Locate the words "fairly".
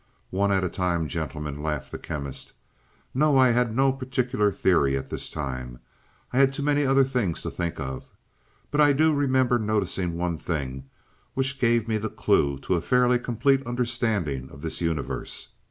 12.81-13.19